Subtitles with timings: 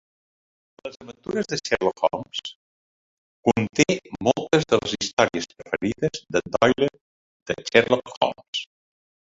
[0.85, 2.39] "Les aventures de Sherlock Holmes"
[3.49, 3.87] conté
[4.29, 6.93] moltes de les històries preferides de Doyle
[7.53, 8.67] de Sherlock Holmes.